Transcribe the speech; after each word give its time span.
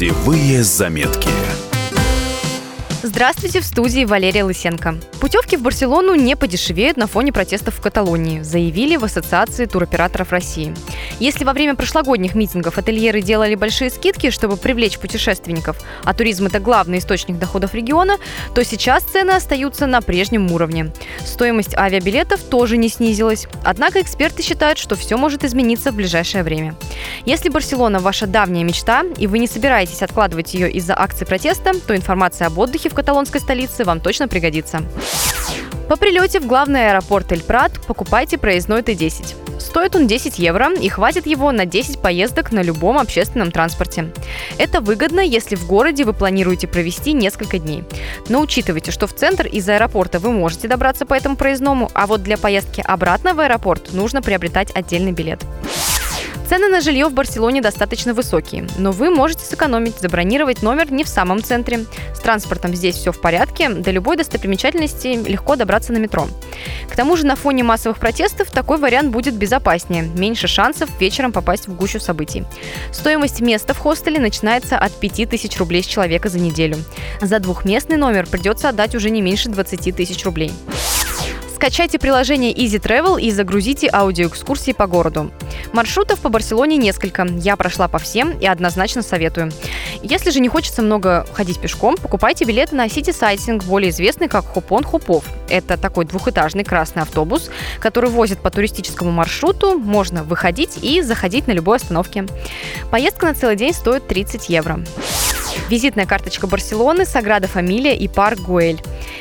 Путевые 0.00 0.62
заметки. 0.62 1.28
Здравствуйте, 3.02 3.60
в 3.60 3.64
студии 3.64 4.04
Валерия 4.04 4.44
Лысенко. 4.44 4.96
Путевки 5.20 5.56
в 5.56 5.62
Барселону 5.62 6.14
не 6.14 6.36
подешевеют 6.36 6.98
на 6.98 7.06
фоне 7.06 7.32
протестов 7.32 7.76
в 7.76 7.80
Каталонии, 7.80 8.42
заявили 8.42 8.96
в 8.96 9.04
Ассоциации 9.06 9.64
туроператоров 9.64 10.32
России. 10.32 10.74
Если 11.18 11.44
во 11.44 11.54
время 11.54 11.76
прошлогодних 11.76 12.34
митингов 12.34 12.76
ательеры 12.76 13.22
делали 13.22 13.54
большие 13.54 13.88
скидки, 13.88 14.28
чтобы 14.28 14.58
привлечь 14.58 14.98
путешественников, 14.98 15.78
а 16.04 16.12
туризм– 16.12 16.46
это 16.48 16.60
главный 16.60 16.98
источник 16.98 17.38
доходов 17.38 17.72
региона, 17.72 18.18
то 18.54 18.62
сейчас 18.64 19.02
цены 19.02 19.30
остаются 19.30 19.86
на 19.86 20.02
прежнем 20.02 20.52
уровне. 20.52 20.92
Стоимость 21.24 21.74
авиабилетов 21.74 22.42
тоже 22.42 22.76
не 22.76 22.90
снизилась. 22.90 23.46
Однако 23.64 24.02
эксперты 24.02 24.42
считают, 24.42 24.78
что 24.78 24.94
все 24.94 25.16
может 25.16 25.42
измениться 25.42 25.90
в 25.90 25.94
ближайшее 25.94 26.42
время. 26.42 26.74
Если 27.24 27.48
Барселона– 27.48 27.98
ваша 28.00 28.26
давняя 28.26 28.64
мечта, 28.64 29.04
и 29.16 29.26
вы 29.26 29.38
не 29.38 29.46
собираетесь 29.46 30.02
откладывать 30.02 30.52
ее 30.52 30.70
из-за 30.72 30.98
акций 30.98 31.26
протеста, 31.26 31.72
то 31.86 31.96
информация 31.96 32.46
об 32.48 32.58
отдыхе 32.58 32.89
в 32.90 32.94
каталонской 32.94 33.40
столице 33.40 33.84
вам 33.84 34.00
точно 34.00 34.28
пригодится. 34.28 34.82
По 35.88 35.96
прилете 35.96 36.40
в 36.40 36.46
главный 36.46 36.90
аэропорт 36.90 37.32
Эль-Прат 37.32 37.72
покупайте 37.86 38.38
проездной 38.38 38.82
Т-10. 38.82 39.60
Стоит 39.60 39.94
он 39.94 40.06
10 40.06 40.38
евро 40.38 40.72
и 40.72 40.88
хватит 40.88 41.26
его 41.26 41.52
на 41.52 41.66
10 41.66 42.00
поездок 42.00 42.50
на 42.50 42.60
любом 42.62 42.98
общественном 42.98 43.50
транспорте. 43.50 44.12
Это 44.58 44.80
выгодно, 44.80 45.20
если 45.20 45.54
в 45.54 45.66
городе 45.66 46.04
вы 46.04 46.12
планируете 46.12 46.66
провести 46.66 47.12
несколько 47.12 47.58
дней. 47.58 47.84
Но 48.28 48.40
учитывайте, 48.40 48.90
что 48.90 49.06
в 49.06 49.14
центр 49.14 49.46
из 49.46 49.68
аэропорта 49.68 50.18
вы 50.18 50.32
можете 50.32 50.66
добраться 50.66 51.06
по 51.06 51.14
этому 51.14 51.36
проездному, 51.36 51.90
а 51.94 52.06
вот 52.06 52.22
для 52.22 52.36
поездки 52.36 52.82
обратно 52.84 53.34
в 53.34 53.40
аэропорт 53.40 53.92
нужно 53.92 54.22
приобретать 54.22 54.70
отдельный 54.74 55.12
билет. 55.12 55.44
Цены 56.50 56.66
на 56.66 56.80
жилье 56.80 57.06
в 57.06 57.12
Барселоне 57.14 57.62
достаточно 57.62 58.12
высокие, 58.12 58.66
но 58.76 58.90
вы 58.90 59.10
можете 59.10 59.44
сэкономить, 59.44 60.00
забронировать 60.00 60.62
номер 60.62 60.90
не 60.90 61.04
в 61.04 61.08
самом 61.08 61.44
центре. 61.44 61.84
С 62.12 62.18
транспортом 62.18 62.74
здесь 62.74 62.96
все 62.96 63.12
в 63.12 63.20
порядке, 63.20 63.68
до 63.68 63.92
любой 63.92 64.16
достопримечательности 64.16 65.16
легко 65.28 65.54
добраться 65.54 65.92
на 65.92 65.98
метро. 65.98 66.26
К 66.90 66.96
тому 66.96 67.16
же 67.16 67.24
на 67.24 67.36
фоне 67.36 67.62
массовых 67.62 68.00
протестов 68.00 68.50
такой 68.50 68.78
вариант 68.78 69.12
будет 69.12 69.34
безопаснее, 69.34 70.02
меньше 70.02 70.48
шансов 70.48 70.90
вечером 70.98 71.30
попасть 71.30 71.68
в 71.68 71.76
гущу 71.76 72.00
событий. 72.00 72.42
Стоимость 72.90 73.40
места 73.40 73.72
в 73.72 73.78
хостеле 73.78 74.18
начинается 74.18 74.76
от 74.76 74.90
5000 74.98 75.56
рублей 75.56 75.84
с 75.84 75.86
человека 75.86 76.28
за 76.28 76.40
неделю. 76.40 76.78
За 77.20 77.38
двухместный 77.38 77.96
номер 77.96 78.26
придется 78.26 78.70
отдать 78.70 78.96
уже 78.96 79.10
не 79.10 79.22
меньше 79.22 79.50
20 79.50 79.94
тысяч 79.94 80.24
рублей. 80.24 80.50
Скачайте 81.60 81.98
приложение 81.98 82.54
Easy 82.54 82.80
Travel 82.80 83.20
и 83.20 83.30
загрузите 83.30 83.90
аудиоэкскурсии 83.92 84.72
по 84.72 84.86
городу. 84.86 85.30
Маршрутов 85.74 86.18
по 86.20 86.30
Барселоне 86.30 86.78
несколько. 86.78 87.26
Я 87.26 87.54
прошла 87.56 87.86
по 87.86 87.98
всем 87.98 88.30
и 88.38 88.46
однозначно 88.46 89.02
советую. 89.02 89.52
Если 90.02 90.30
же 90.30 90.40
не 90.40 90.48
хочется 90.48 90.80
много 90.80 91.26
ходить 91.34 91.60
пешком, 91.60 91.98
покупайте 91.98 92.46
билет 92.46 92.72
на 92.72 92.86
City 92.86 93.12
Sighting, 93.12 93.62
более 93.66 93.90
известный 93.90 94.26
как 94.26 94.46
Хупон 94.46 94.84
Хупов. 94.84 95.22
Это 95.50 95.76
такой 95.76 96.06
двухэтажный 96.06 96.64
красный 96.64 97.02
автобус, 97.02 97.50
который 97.78 98.08
возит 98.08 98.38
по 98.38 98.50
туристическому 98.50 99.10
маршруту. 99.10 99.78
Можно 99.78 100.24
выходить 100.24 100.78
и 100.80 101.02
заходить 101.02 101.46
на 101.46 101.52
любой 101.52 101.76
остановке. 101.76 102.24
Поездка 102.90 103.26
на 103.26 103.34
целый 103.34 103.56
день 103.56 103.74
стоит 103.74 104.08
30 104.08 104.48
евро. 104.48 104.80
Визитная 105.68 106.06
карточка 106.06 106.46
Барселоны, 106.46 107.04
Саграда 107.04 107.48
Фамилия 107.48 107.96
и 107.96 108.08
парк 108.08 108.40
Гуэль. 108.40 108.80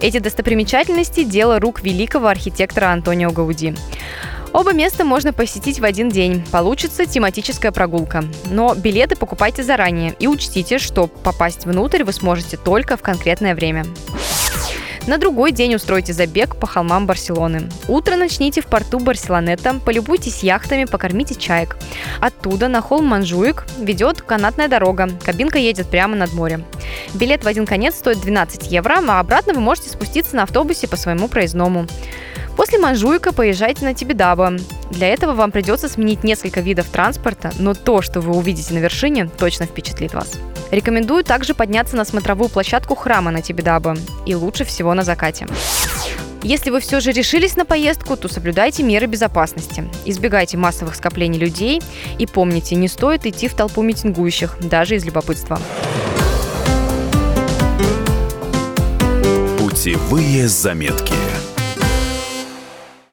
Эти 0.00 0.18
достопримечательности– 0.18 1.24
дело 1.24 1.60
рук 1.60 1.82
великого 1.82 2.28
архитектора 2.28 2.86
Антонио 2.92 3.30
Гауди. 3.30 3.74
Оба 4.52 4.72
места 4.72 5.04
можно 5.04 5.32
посетить 5.32 5.78
в 5.78 5.84
один 5.84 6.08
день. 6.08 6.44
Получится 6.50 7.06
тематическая 7.06 7.70
прогулка. 7.70 8.24
Но 8.50 8.74
билеты 8.74 9.14
покупайте 9.14 9.62
заранее 9.62 10.14
и 10.18 10.26
учтите, 10.26 10.78
что 10.78 11.06
попасть 11.06 11.66
внутрь 11.66 12.02
вы 12.02 12.12
сможете 12.12 12.56
только 12.56 12.96
в 12.96 13.02
конкретное 13.02 13.54
время. 13.54 13.84
На 15.10 15.18
другой 15.18 15.50
день 15.50 15.74
устройте 15.74 16.12
забег 16.12 16.54
по 16.54 16.68
холмам 16.68 17.04
Барселоны. 17.08 17.68
Утро 17.88 18.14
начните 18.14 18.60
в 18.60 18.66
порту 18.66 19.00
Барселонета, 19.00 19.74
полюбуйтесь 19.84 20.44
яхтами, 20.44 20.84
покормите 20.84 21.34
чаек. 21.34 21.76
Оттуда 22.20 22.68
на 22.68 22.80
холм 22.80 23.06
Манжуик 23.06 23.66
ведет 23.80 24.22
канатная 24.22 24.68
дорога. 24.68 25.08
Кабинка 25.24 25.58
едет 25.58 25.88
прямо 25.88 26.14
над 26.14 26.32
морем. 26.32 26.64
Билет 27.12 27.42
в 27.42 27.48
один 27.48 27.66
конец 27.66 27.96
стоит 27.96 28.20
12 28.20 28.70
евро, 28.70 29.00
а 29.08 29.18
обратно 29.18 29.52
вы 29.52 29.58
можете 29.58 29.90
спуститься 29.90 30.36
на 30.36 30.44
автобусе 30.44 30.86
по 30.86 30.96
своему 30.96 31.26
проездному. 31.26 31.88
После 32.56 32.78
Манжуйка 32.78 33.32
поезжайте 33.32 33.84
на 33.84 33.94
Тибидаба. 33.94 34.52
Для 34.92 35.08
этого 35.08 35.32
вам 35.32 35.50
придется 35.50 35.88
сменить 35.88 36.22
несколько 36.22 36.60
видов 36.60 36.86
транспорта, 36.88 37.50
но 37.58 37.74
то, 37.74 38.00
что 38.00 38.20
вы 38.20 38.36
увидите 38.36 38.74
на 38.74 38.78
вершине, 38.78 39.28
точно 39.28 39.66
впечатлит 39.66 40.14
вас. 40.14 40.38
Рекомендую 40.70 41.24
также 41.24 41.54
подняться 41.54 41.96
на 41.96 42.04
смотровую 42.04 42.48
площадку 42.48 42.94
храма 42.94 43.30
на 43.30 43.42
Тибидаба, 43.42 43.96
и 44.26 44.34
лучше 44.34 44.64
всего 44.64 44.94
на 44.94 45.02
закате. 45.02 45.46
Если 46.42 46.70
вы 46.70 46.80
все 46.80 47.00
же 47.00 47.12
решились 47.12 47.56
на 47.56 47.66
поездку, 47.66 48.16
то 48.16 48.28
соблюдайте 48.28 48.82
меры 48.82 49.06
безопасности. 49.06 49.84
Избегайте 50.06 50.56
массовых 50.56 50.94
скоплений 50.94 51.38
людей 51.38 51.82
и 52.18 52.26
помните, 52.26 52.76
не 52.76 52.88
стоит 52.88 53.26
идти 53.26 53.46
в 53.46 53.54
толпу 53.54 53.82
митингующих, 53.82 54.56
даже 54.60 54.96
из 54.96 55.04
любопытства. 55.04 55.60
Путевые 59.58 60.48
заметки. 60.48 61.29